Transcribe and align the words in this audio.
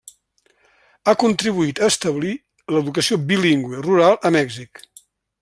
Ha 1.05 1.13
contribuït 1.23 1.81
a 1.83 1.89
establir 1.93 2.31
l'educació 2.77 3.19
bilingüe 3.33 3.83
rural 3.87 4.19
a 4.31 4.35
Mèxic. 4.39 4.85